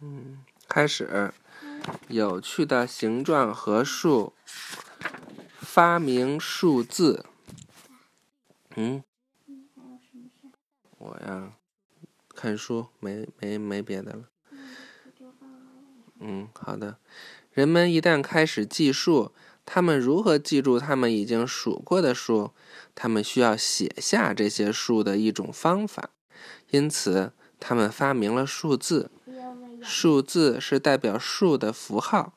[0.00, 1.32] 嗯，开始。
[2.08, 4.34] 有趣的形状和数，
[5.58, 7.24] 发明数字。
[8.74, 9.02] 嗯，
[10.98, 11.52] 我呀，
[12.34, 14.24] 看书，没没没别的了。
[16.20, 16.98] 嗯，好的。
[17.52, 19.32] 人们一旦开始计数，
[19.64, 22.52] 他们如何记住他们已经数过的数？
[22.94, 26.10] 他们需要写下这些数的一种方法。
[26.70, 29.10] 因此，他们发明了数字。
[29.88, 32.34] 数字是代表数的符号。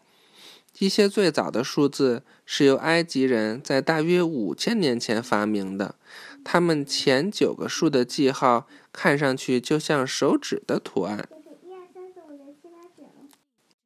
[0.79, 5.95] 一些最早的数字是由埃及人在大约五千年前发明的。
[6.43, 11.27] 他们前九个数的记号看上去就像手指的图案。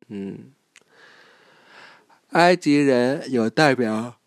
[0.08, 0.52] 嗯，
[2.30, 4.18] 埃及人有代表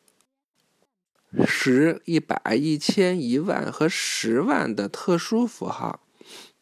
[1.46, 6.00] 十、一百、一千、一万和十万的特殊符号。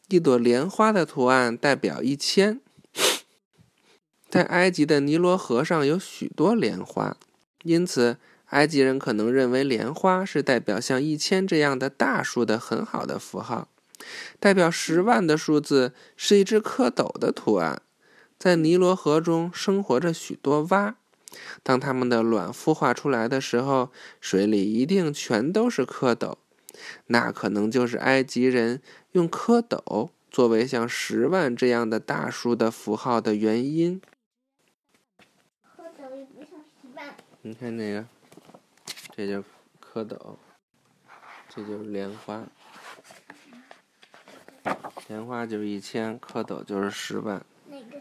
[0.09, 2.61] 一朵莲花的图案代表一千。
[4.29, 7.16] 在埃及的尼罗河上有许多莲花，
[7.63, 13.69] 因此埃及人可能认为莲花是代表像一千这样的大数的很好的符号。
[14.38, 17.80] 代表十万的数字是一只蝌蚪的图案。
[18.38, 20.97] 在尼罗河中生活着许多蛙，
[21.63, 26.35] 当它们的卵孵化出来的时候，水里一定全都是蝌蚪。
[27.07, 28.82] 那可能就是埃及人
[29.13, 34.02] 用蝌蚪作为像十万这样的大数的符号的原因。
[37.43, 38.07] 你看这个，
[39.13, 39.45] 这就是
[39.80, 40.37] 蝌蚪，
[41.49, 42.45] 这就是莲花，
[45.09, 47.45] 莲花就是一千，蝌蚪就是十万。
[47.69, 48.01] 哪个？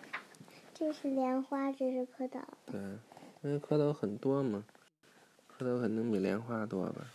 [0.73, 2.41] 这是莲花，这是蝌蚪。
[2.65, 2.81] 对，
[3.43, 4.63] 因为蝌蚪很多嘛，
[5.57, 7.05] 蝌蚪肯定比莲花多吧。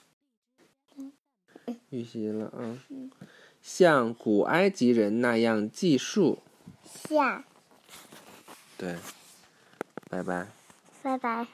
[1.91, 2.79] 预习了啊。
[3.61, 6.39] 像古埃及人那样计数。
[6.85, 7.45] 像。
[8.79, 8.97] 对。
[10.09, 10.49] 拜拜。
[11.03, 11.47] 拜拜。